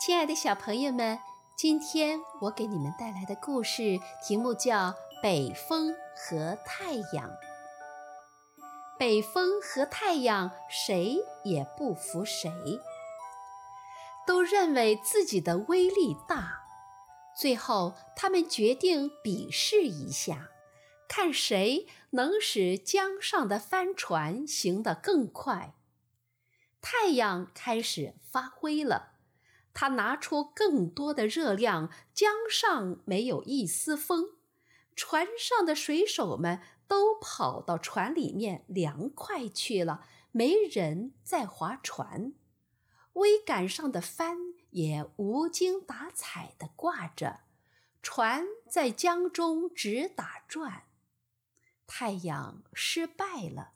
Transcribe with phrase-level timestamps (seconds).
[0.00, 1.18] 亲爱的小朋友们，
[1.56, 4.90] 今天我给你们带来的故事题目叫
[5.20, 7.28] 《北风和太阳》。
[8.96, 12.48] 北风和太阳谁也不服谁，
[14.24, 16.62] 都认为自己的威力大。
[17.36, 20.50] 最后，他们决定比试一下，
[21.08, 25.74] 看谁能使江上的帆船行得更快。
[26.80, 29.17] 太阳开始发挥了。
[29.80, 34.30] 他拿出更多的热量，江上没有一丝风，
[34.96, 42.32] 船上的水手们都跑到船里面凉快去了，没人在划船，
[43.12, 44.36] 桅杆上的帆
[44.70, 47.42] 也无精打采地挂着，
[48.02, 50.86] 船在江中直打转。
[51.86, 53.74] 太阳失败了，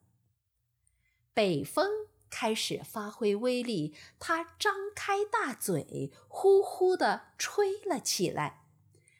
[1.32, 1.88] 北风。
[2.32, 8.62] 开始发挥威力，它张开大嘴，呼呼地吹了起来。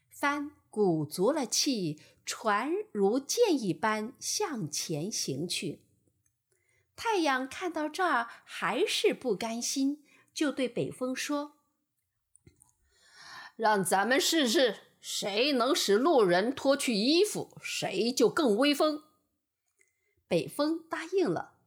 [0.09, 5.83] 帆鼓足了气，船如箭一般向前行去。
[6.97, 10.03] 太阳看到这儿还是不甘心，
[10.33, 11.59] 就对北风说
[13.57, 19.05] ：“让咱们试试，谁能使路人脱去衣服，谁就更威风。”
[20.27, 21.59] 北风答应了。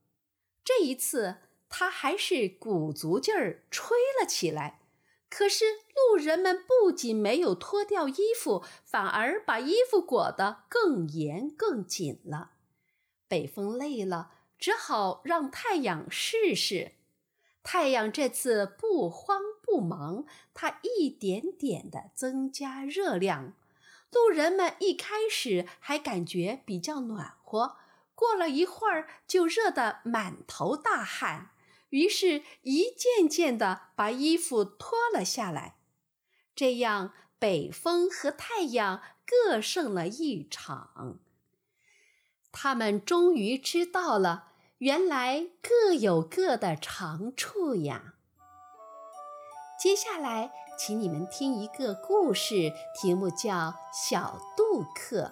[0.66, 1.36] 这一次，
[1.70, 4.82] 他还是鼓足劲儿吹了起来。
[5.30, 12.52] 可是，路人们不仅没有脱掉衣服，反而把衣服裹得更严更紧了。
[13.28, 16.94] 北风累了，只好让太阳试试。
[17.62, 23.54] 太阳这次不慌不忙，它一点点地增加热量。
[24.12, 27.78] 路人们一开始还感觉比较暖和。
[28.16, 31.52] 过了一会儿，就热得满头大汗，
[31.90, 35.76] 于是一件件地把衣服脱了下来。
[36.56, 41.20] 这样，北风和太阳各胜了一场。
[42.54, 48.14] 他们终于知道了，原来各有各的长处呀。
[49.78, 55.32] 接下来，请你们听一个故事，题目叫《小杜克》。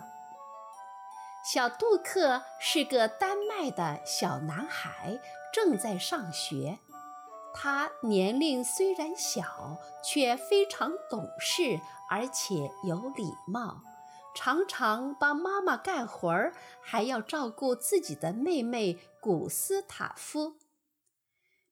[1.44, 5.20] 小杜克是个丹麦的小男孩，
[5.52, 6.80] 正在上学。
[7.54, 13.84] 他年龄虽然小，却非常懂事，而且有礼貌，
[14.34, 20.56] 常常帮妈妈干活儿，还要照顾自己的妹妹古斯塔夫。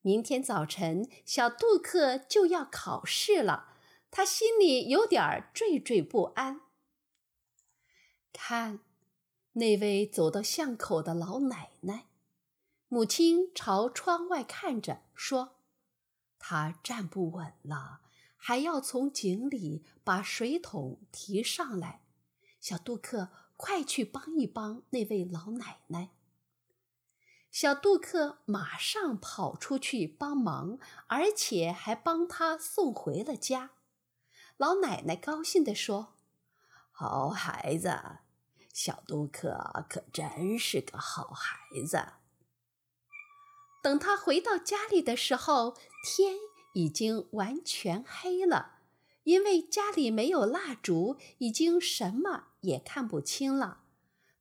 [0.01, 3.69] 明天早晨，小杜克就要考试了，
[4.11, 6.59] 他心里有点惴惴不安。
[8.33, 8.81] 看。
[9.53, 12.05] 那位走到巷口的老奶奶，
[12.87, 15.57] 母亲朝窗外看着说
[16.39, 17.99] ：“她站不稳了，
[18.37, 22.01] 还要从井里把水桶提上来。
[22.61, 26.11] 小杜克，快去帮一帮那位老奶奶。”
[27.51, 33.71] 小杜克马上跑出去帮忙，而且还帮她送回了家。
[34.55, 36.13] 老奶奶高兴地说
[36.91, 38.19] ：“好孩子。”
[38.73, 42.13] 小杜克可真是个好孩子。
[43.83, 46.35] 等他回到家里的时候，天
[46.73, 48.79] 已经完全黑了，
[49.23, 53.79] 因为家里没有蜡烛，已经什么也看不清了。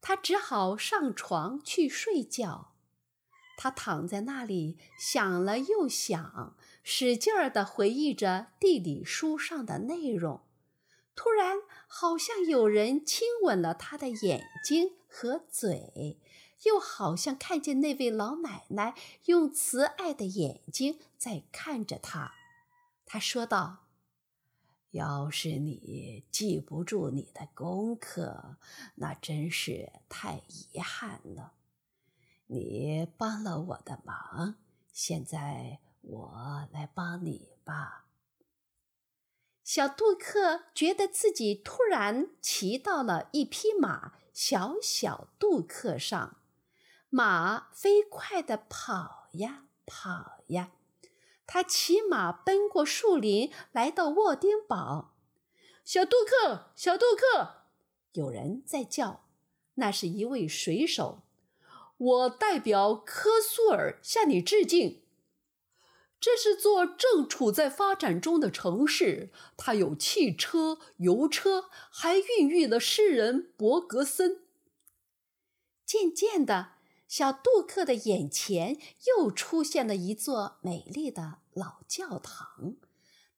[0.02, 2.72] 他只好上床去睡觉。
[3.56, 10.40] 他躺在那里想了又想，使劲儿地回忆着地理书上的内容。
[11.14, 16.18] 突然，好像有人亲吻了他的眼睛和嘴，
[16.64, 18.94] 又好像看见那位老奶奶
[19.26, 22.32] 用慈爱的眼睛在看着他。
[23.04, 23.86] 他说道
[24.92, 28.56] ：“要是你记不住你的功课，
[28.94, 31.54] 那真是太遗憾了。
[32.46, 34.56] 你帮了我的忙，
[34.92, 38.06] 现在我来帮你吧。”
[39.72, 46.38] 小杜克觉得自己突然骑到了一匹马小小杜克上，
[47.08, 50.72] 马飞快地跑呀跑呀。
[51.46, 55.14] 他骑马奔过树林，来到沃丁堡。
[55.84, 57.62] 小杜克，小杜克，
[58.14, 59.24] 有人在叫。
[59.74, 61.22] 那是一位水手。
[61.96, 65.04] 我代表科苏尔向你致敬。
[66.20, 74.42] 这是座正处在发展中的城市，它有汽车、油车，还孕育了诗人伯格森。
[75.86, 76.72] 渐渐的，
[77.08, 82.76] 小杜克的眼前又出现了一座美丽的老教堂，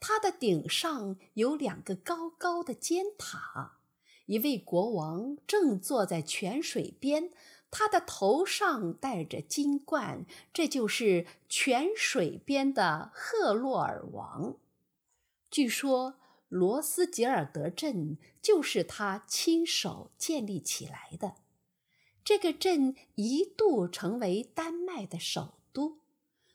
[0.00, 3.78] 它的顶上有两个高高的尖塔，
[4.26, 7.30] 一位国王正坐在泉水边，
[7.72, 14.56] 他的头上戴着金冠，这就是泉水边的赫洛尔王。
[15.50, 16.16] 据说
[16.48, 21.36] 罗斯吉尔德镇就是他亲手建立起来的。
[22.22, 25.96] 这个镇一度成为丹麦的首都，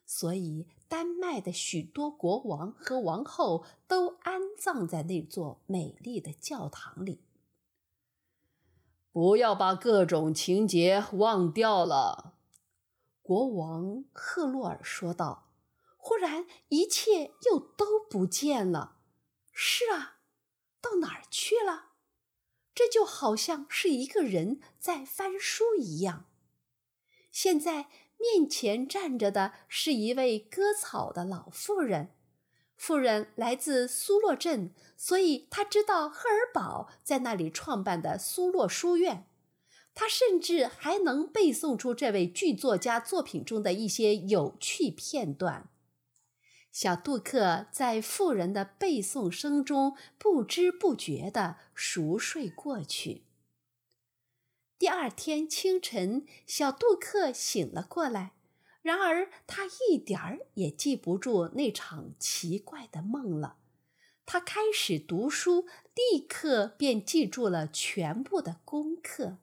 [0.06, 7.22] 所以丹麦的许多国王和王后都安葬在那座美丽的教堂里。
[9.18, 12.36] 不要把各种情节忘掉了，
[13.24, 15.50] 国王赫洛尔说道。
[15.98, 18.98] 忽然，一切又都不见了。
[19.52, 20.19] 是啊，
[20.80, 21.94] 到哪儿去了？
[22.75, 26.25] 这就好像是一个人在翻书一样。
[27.31, 32.12] 现在面前站着的是一位割草的老妇人，
[32.77, 39.25] 妇人来自苏洛镇，所以她知道赫尔堡在那里创办的苏洛书院。
[39.94, 45.69] 她甚至还能背诵出这位剧作家作品中的一些有趣片段。
[46.71, 53.23] 小杜克在妇人的背诵声中不知不觉地熟睡过去。
[54.77, 58.33] 第二天清晨，小杜克醒了过来，
[58.88, 63.57] 然而他一点儿也记不住那场奇怪的梦了。
[64.25, 69.39] 他开始读书，立刻便记住了全部的功课。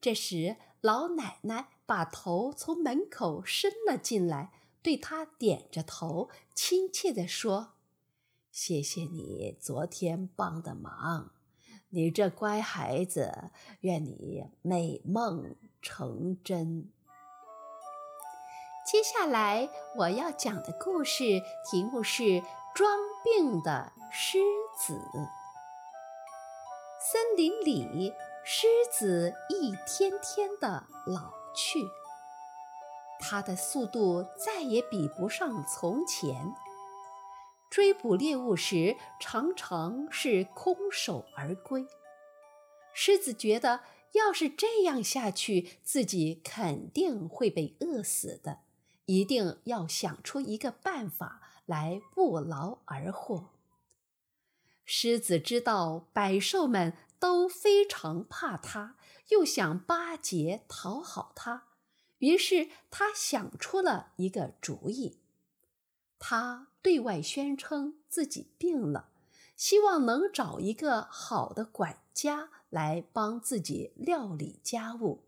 [0.00, 4.50] 这时，老奶奶把头从门口伸了进来。
[4.82, 7.74] 对他点着头，亲切地说
[8.50, 11.30] ：“谢谢你昨天帮的忙，
[11.90, 13.52] 你这乖孩子，
[13.82, 16.90] 愿你美梦成真。”
[18.84, 21.22] 接下来我要讲的故事
[21.70, 22.22] 题目是
[22.74, 24.40] 《装病的狮
[24.76, 24.94] 子》。
[26.98, 28.12] 森林里，
[28.44, 31.78] 狮子一天天的老去。
[33.20, 36.52] 它的速度再也比不上从前。
[37.70, 41.86] 追捕猎物时，常常是空手而归。
[42.92, 43.82] 狮子觉得，
[44.12, 48.58] 要是这样下去，自己肯定会被饿死的。
[49.06, 53.50] 一定要想出一个办法来不劳而获。
[54.84, 58.96] 狮子知道百兽们都非常怕它，
[59.28, 61.68] 又想巴结讨好它。
[62.18, 65.18] 于是他想出了一个主意，
[66.18, 69.08] 他对外宣称自己病了，
[69.56, 75.24] 希望能找一个好的管家来帮自己料理家务。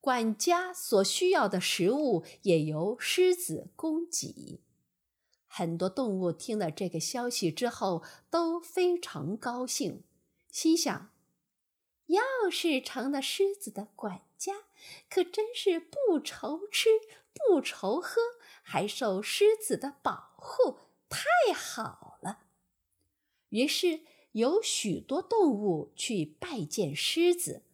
[0.00, 4.60] 管家所需要的食物也由狮子供给。
[5.46, 10.04] 很多动物听了这个消息之后都非常高兴，
[10.50, 11.10] 心想：
[12.06, 14.22] 要是成了狮子的管。
[14.40, 14.54] 家
[15.10, 16.88] 可真是不愁吃
[17.34, 18.22] 不愁喝，
[18.62, 20.78] 还受狮子的保护，
[21.10, 22.44] 太好了。
[23.50, 24.00] 于是
[24.32, 27.64] 有许多动物去拜见狮子，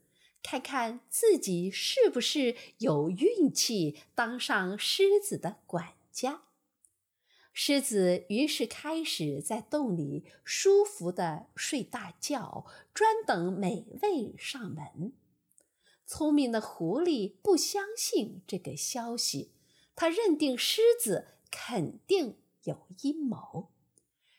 [0.48, 6.44] 看看自己是不是有运气当上狮子的管家。
[7.52, 15.14] 狮子于是开始在洞里舒服地睡大觉，专等美味上门。
[16.06, 19.50] 聪明的狐狸不相信这个消息，
[19.96, 23.72] 他认定狮子肯定有阴谋，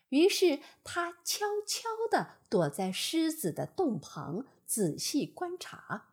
[0.08, 6.10] 于是他悄悄地躲在狮子的洞旁仔细观察。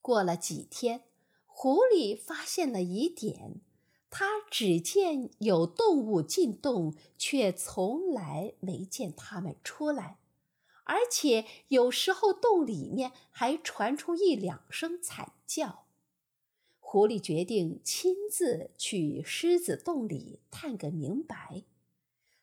[0.00, 1.02] 过了几天，
[1.44, 3.60] 狐狸发现了疑点，
[4.08, 10.18] 他只见有动物进洞，却从来没见它们出来。
[10.84, 15.84] 而且有时候洞里面还传出一两声惨叫。
[16.80, 21.64] 狐狸决定亲自去狮子洞里探个明白。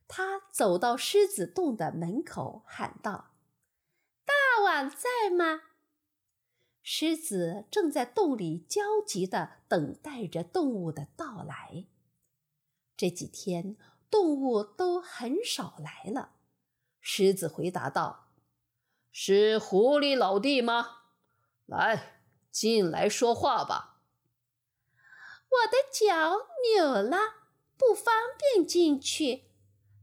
[0.07, 3.31] 他走到狮子洞的门口，喊道
[4.55, 5.63] ：“大王在吗？”
[6.81, 11.87] 狮子正在洞里焦急地等待着动物的到来。
[12.95, 13.75] 这几天
[14.09, 16.35] 动物都很少来了。
[17.01, 18.31] 狮子回答道。
[19.11, 21.01] 是狐狸老弟吗？
[21.65, 24.01] 来，进来说话吧。
[25.49, 27.17] 我的脚扭了，
[27.77, 29.51] 不方便进去。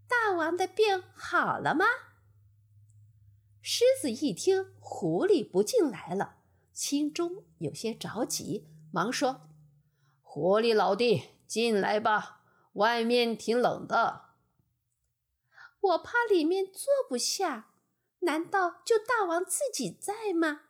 [0.07, 1.87] 大王的病好了吗？
[3.63, 6.37] 狮子一听狐狸不进来了，
[6.73, 9.49] 心中有些着急，忙说
[10.21, 12.43] ：“狐狸老弟，进来吧，
[12.75, 14.27] 外面挺冷的。”
[15.81, 17.69] 我怕里面坐不下。
[18.25, 20.61] 难道就大王自己在吗？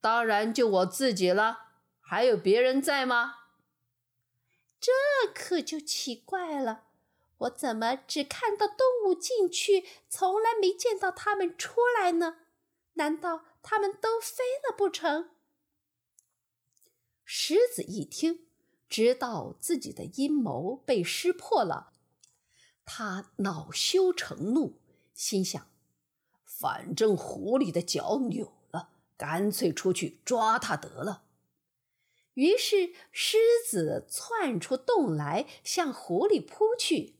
[0.00, 3.34] 当然就我自己了，还有别人在吗？
[4.80, 4.92] 这
[5.34, 6.84] 可就奇怪了，
[7.40, 12.38] 我怎么只看到动物进去，从来没见到它们出来呢？
[12.94, 15.30] 难道它们都飞了不成？
[17.24, 18.46] 狮子一听，
[18.88, 21.92] 知道自己的阴谋被识破了，
[22.84, 24.80] 他恼羞成怒，
[25.14, 25.68] 心想。
[26.44, 31.24] 反正狐狸的脚扭了，干脆出去抓它得了。
[32.34, 37.19] 于是狮子窜出洞来，向狐狸扑去。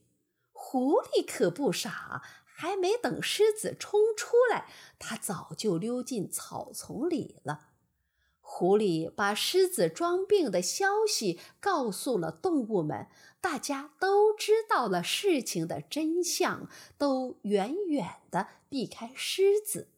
[0.63, 7.71] 狐狸可不傻，还没等狮子冲出来，它早就溜进草丛里了。
[8.39, 13.07] 狐狸把狮子装病的消息告诉了动物们，
[13.41, 19.89] 大家都知道了事情的真相，都远远地避开狮子。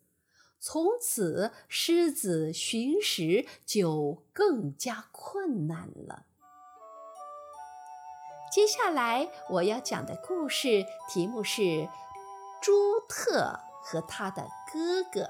[0.60, 6.26] 从此，狮子寻食就更加困难了。
[8.54, 11.62] 接下来我要讲的故事题目是
[12.62, 15.22] 《朱特和他的哥哥》。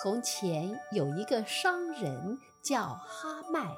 [0.00, 3.76] 从前有一个商人叫哈麦，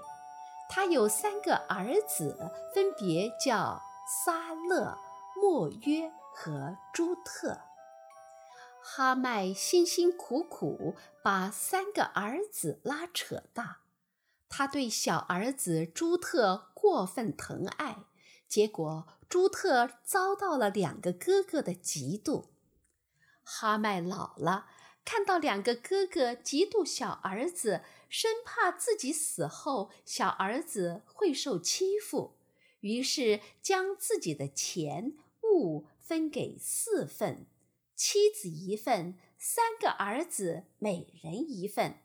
[0.68, 4.96] 他有三个儿子，分别叫撒勒、
[5.34, 7.58] 莫约和朱特。
[8.80, 10.94] 哈麦辛辛苦苦
[11.24, 13.78] 把三个儿子拉扯大，
[14.48, 18.04] 他对小儿子朱特过分疼爱，
[18.48, 22.46] 结果朱特遭到了两个哥哥的嫉妒。
[23.42, 24.66] 哈麦老了。
[25.04, 32.36] 看到两个哥哥嫉妒小儿子，生怕自己死后小儿子会受欺负，
[32.80, 37.46] 于是将自己的钱物分给四份，
[37.96, 42.00] 妻子一份，三个儿子每人一份。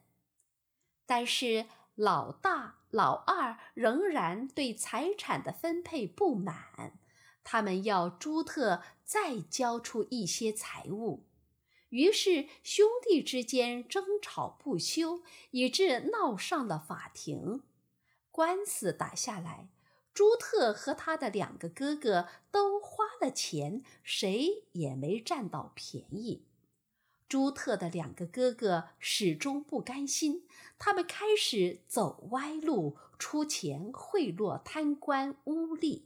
[1.06, 6.98] 但是老大、老二仍然对财产的分配不满，
[7.44, 11.24] 他们要朱特再交出一些财物。
[11.90, 15.22] 于是兄弟之间争吵不休，
[15.52, 17.62] 以致闹上了法庭。
[18.32, 19.70] 官司打下来，
[20.12, 26.48] 朱特和他的两个哥哥都花了钱，谁也没占到便宜。
[27.34, 30.46] 朱特的两个哥哥始终不甘心，
[30.78, 36.04] 他们开始走歪路，出钱贿赂贪官污吏。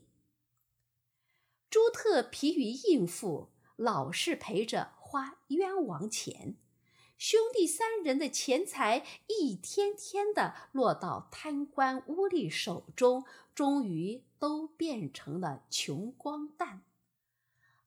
[1.68, 4.92] 朱特疲于应付，老是陪着。
[4.98, 6.56] 花冤枉钱，
[7.18, 16.84] 兄弟三人的钱财一天天的落到贪官污吏手中，终于都变成了穷光蛋。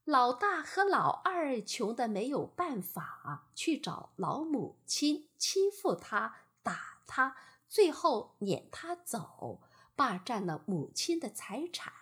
[0.04, 7.36] 老大和老二穷的没有办法，去找老母亲欺负他、打他，
[7.68, 9.60] 最后撵他走，
[9.94, 11.92] 霸占了母亲的财产。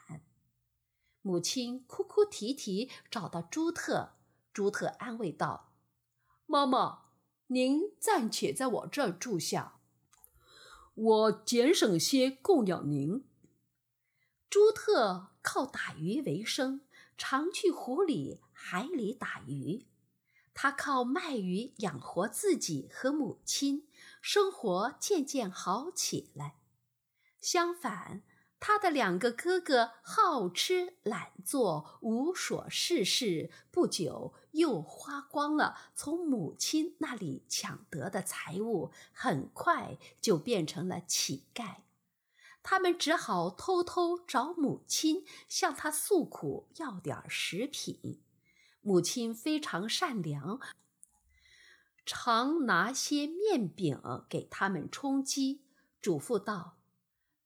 [1.20, 4.14] 母亲哭哭啼啼找到朱特。
[4.52, 5.74] 朱特安慰道
[6.46, 7.02] ：“妈妈，
[7.48, 9.78] 您暂且在我这儿住下，
[10.94, 13.26] 我节省些供养您。”
[14.48, 16.80] 朱特靠打鱼为生，
[17.22, 19.86] 常去湖里、海里打鱼。
[20.54, 23.86] 他靠卖鱼养活自己和母亲，
[24.22, 26.54] 生活渐渐好起来。
[27.38, 28.22] 相反，
[28.58, 41.82] 他的两个哥哥好吃懒做，无所事事，不久又花光了从母亲那里抢得的财物，很快就变成了乞丐。
[42.62, 48.22] 他们只好偷偷找母亲，向她诉苦，要点食品。
[48.82, 50.60] 母亲非常善良，
[52.06, 55.64] 常拿些面饼给他们充饥，
[56.00, 56.78] 嘱咐道。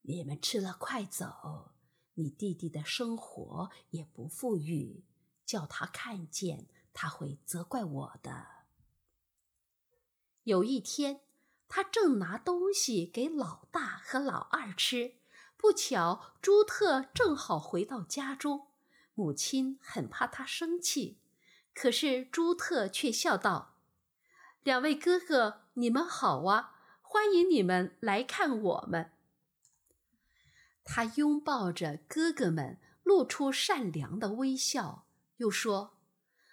[0.03, 1.73] 你们吃了快走！
[2.17, 5.05] 你弟弟的生活也不富裕，
[5.45, 8.47] 叫他看见，他会责怪我的。
[10.45, 11.23] 有一天，
[11.77, 15.15] 他正拿东西给老大和老二吃，
[15.57, 18.69] 不巧朱特正好回到家中，
[19.15, 21.19] 母亲很怕他生气，
[21.75, 23.75] 可是朱特却笑道
[24.63, 29.11] ：“两位哥哥，你们好啊，欢迎你们来看我们。”
[30.87, 35.07] 他拥抱着哥哥们，露出善良的微笑，
[35.39, 35.99] 又说：“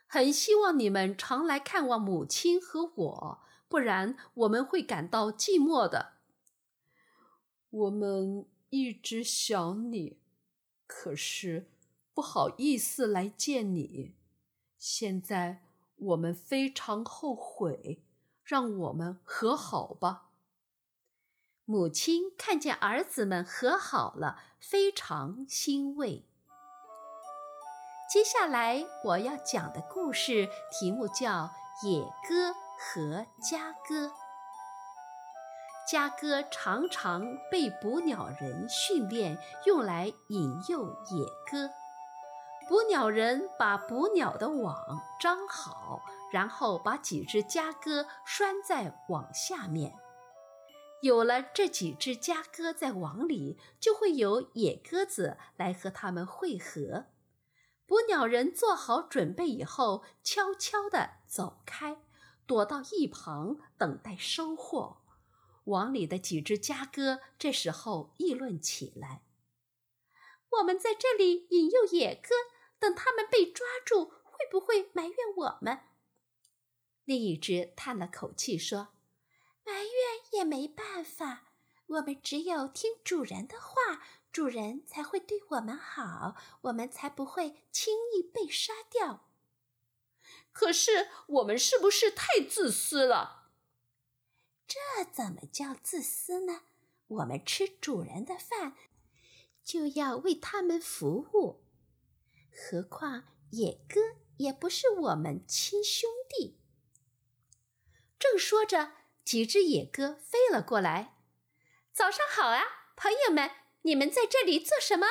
[0.09, 6.15] 很希望你们常来看望母亲和我，不然我们会感到寂寞的。”
[7.71, 10.19] 我们一直想你，
[10.85, 11.71] 可是
[12.13, 14.13] 不好意思来见你。
[14.77, 15.63] 现在
[15.95, 18.03] 我们非常后悔，
[18.43, 20.27] 让我们和好吧。”
[21.63, 26.25] 母亲看见儿子们和好了，非常欣慰。
[28.11, 31.49] 接下来我要讲的故事题目叫
[31.87, 34.07] 《野鸽和家鸽》。
[35.87, 41.69] 家鸽常常被捕鸟人训练，用来引诱野鸽。
[42.67, 49.93] 捕鸟人把捕鸟的网张好，然后把几只家鸽拴在网下面。
[51.01, 57.05] 有了这几只家鸽在网里，就会有野鸽子来和它们会合。
[57.85, 61.97] 捕鸟人做好准备以后，悄悄地走开，
[62.51, 64.97] 躲到一旁等待收获。
[65.67, 69.23] 网里的几只家鸽这时候议论起来
[70.59, 72.35] ：“我们在这里引诱野鸽，
[72.77, 75.79] 等它们被抓住，会不会埋怨我们？”
[77.05, 78.89] 另一只叹了口气说。
[79.63, 79.91] 埋怨
[80.33, 81.53] 也没办法，
[81.87, 89.30] 我们只有听主人的话，主人才会对我们好，我们才不会轻易被杀掉。
[90.51, 93.49] 可是我们是不是太自私了？
[94.67, 96.63] 这怎么叫自私呢？
[97.07, 98.75] 我们吃主人的饭，
[99.63, 101.65] 就要为他们服务。
[102.53, 103.99] 何况野哥
[104.37, 106.59] 也不是我们亲兄弟。
[108.19, 108.93] 正说着。
[109.23, 111.15] 几只野鸽飞了过来。
[111.93, 112.63] 早上好啊，
[112.95, 113.51] 朋友们！
[113.83, 115.05] 你们在这里做什么？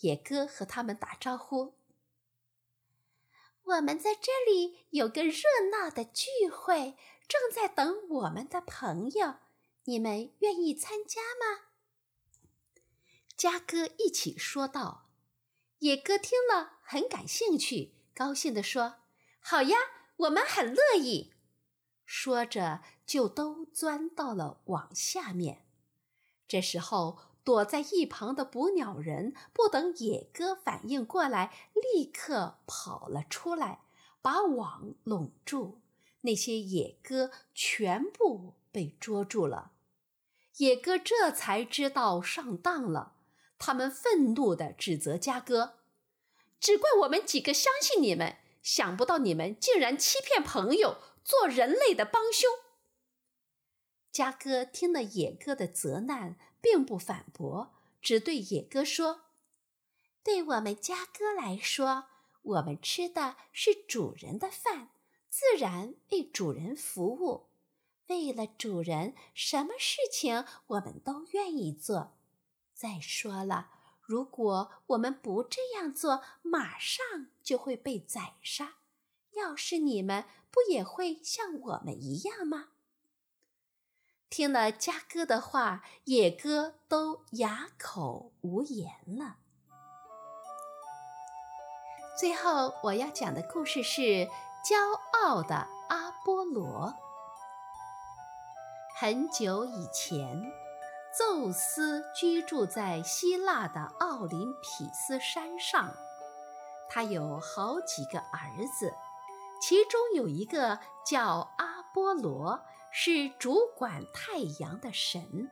[0.00, 1.78] 野鸽和他们打招呼。
[3.64, 5.42] 我们在这里有个热
[5.72, 9.36] 闹的聚会，正在等我们的朋友。
[9.84, 11.70] 你们愿意参加吗？
[13.36, 15.10] 家鸽一起说道。
[15.78, 18.96] 野鸽听了很感兴趣，高兴地说
[19.40, 19.76] ：“好呀，
[20.16, 21.34] 我们很乐意。”
[22.04, 25.66] 说着，就都钻到了网下面。
[26.46, 33.82] 这时候，躲在一旁的捕鸟人不等野鸽反应过来，立刻跑了出来，
[34.22, 35.80] 把网拢住。
[36.22, 39.72] 那些野鸽全部被捉住了。
[40.56, 43.16] 野鸽这才知道上当了，
[43.58, 45.74] 他们愤怒地指责家鸽
[46.58, 52.50] ：“只怪我们几个相信你们，想不到你们竟然欺骗朋友。”做人类的帮凶。
[54.12, 59.26] 家哥听了野哥的责难，并不反驳，只对野哥说
[60.24, 62.06] ：“对我们家哥来说，
[62.40, 64.88] 我们吃的是主人的饭，
[65.28, 67.50] 自然为主人服务。
[68.06, 72.14] 为了主人，什么事情我们都愿意做。
[72.72, 73.68] 再说了，
[74.00, 77.04] 如果我们不这样做，马上
[77.42, 78.76] 就会被宰杀。
[79.32, 80.24] 要是你们……”
[80.54, 82.68] 不也会像我们一样吗？
[84.36, 89.36] 听了家哥的话，野哥都哑口无言了。
[92.18, 94.00] 最后我要讲的故事是
[94.64, 94.74] 《骄
[95.12, 96.88] 傲的阿波罗》。
[98.98, 100.42] 很久以前，
[101.16, 105.94] 宙斯居住在希腊的奥林匹斯山上，
[106.88, 108.92] 他有好几个儿子。
[109.60, 112.60] 其中有一个叫阿波罗，
[112.96, 115.50] 是主管太阳的神。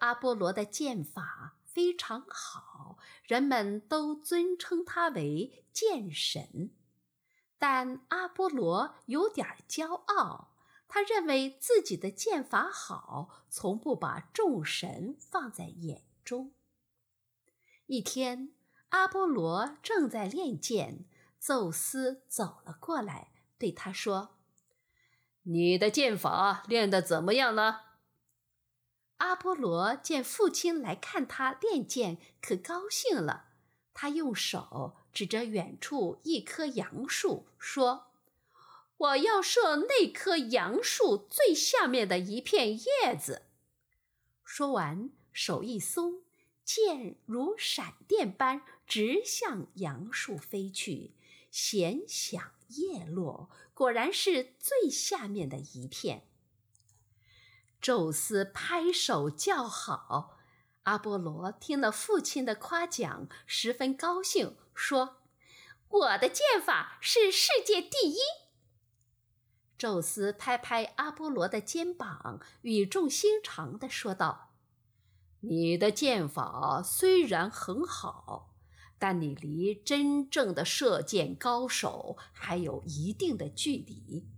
[0.00, 6.74] 阿波罗的剑法非常好，人们都尊称他为剑神。
[7.58, 10.56] 但阿波罗有点骄傲，
[10.88, 16.52] 他认为自己的剑法好，从不把众神放在眼中。
[17.86, 18.52] 一天，
[18.88, 21.06] 阿波罗正在练剑。
[21.38, 24.38] 宙斯走了过来，对他说
[25.42, 27.82] ：“你的剑法练得怎么样了？”
[29.18, 33.50] 阿波罗见父亲来看他练剑，可高兴了。
[33.94, 38.06] 他用手指着远处一棵杨树，说
[38.96, 43.42] ：“我要射那棵杨树最下面的一片叶子。”
[44.42, 46.22] 说完，手一松，
[46.64, 51.14] 剑如闪电般直向杨树飞去。
[51.50, 53.50] 弦响叶落，
[53.82, 56.28] 果然是最下面的一片。
[57.80, 60.38] 宙斯拍手叫好，
[60.84, 65.16] 阿波罗听了父亲的夸奖，十分高兴，说
[65.90, 68.18] ：“我的剑法是世界第一。”
[69.76, 74.52] 宙斯拍拍阿波罗的肩膀，语重心长地说道
[75.42, 78.50] ：“你的剑法虽然很好。”
[79.02, 84.28] 但你离真正的射箭高手还有一定的距离。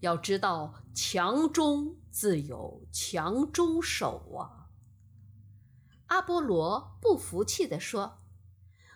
[0.00, 4.66] 要知道，强中自有强中手啊！
[6.06, 8.18] 阿波罗不服气地说：“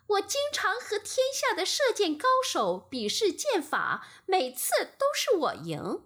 [0.09, 6.03] 我经常和天下的射箭高手比试箭法，每次都是我赢。”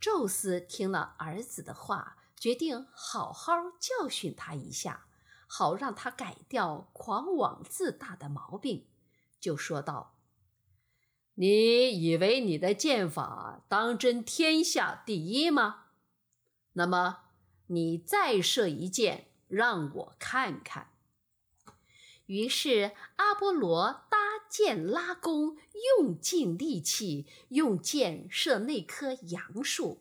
[0.00, 5.06] 宙斯听了儿子的话，决定好好教训他一下，
[5.52, 8.86] 好让他改掉狂妄自大的毛病，
[9.40, 10.16] 就说道。
[11.34, 15.86] 你以为你的剑法当真天下第一吗？
[16.74, 17.24] 那么
[17.66, 20.92] 你再射一箭，让我看看。
[22.26, 25.56] 于是阿波罗搭箭拉弓，
[25.98, 30.00] 用尽力气，用箭射那棵杨树。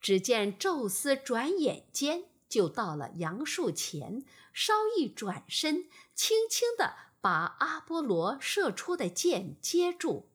[0.00, 7.08] 只见宙斯转眼间就到了杨树前，稍一转身，轻轻地。
[7.20, 10.30] 把阿波罗射出的箭接住。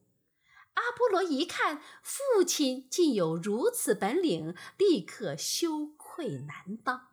[0.74, 7.08] 阿波罗一看父亲竟有如此本领，立刻羞愧难当。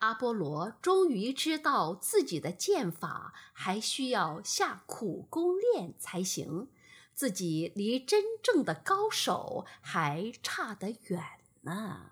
[0.00, 6.68] 阿波罗终于知道自己的剑法还需要下苦功练才行，
[7.14, 11.24] 自己离真正的高手还差得远
[11.62, 12.10] 呢。